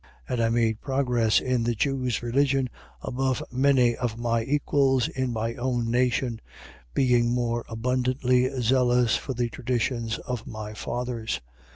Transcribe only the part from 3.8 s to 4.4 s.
of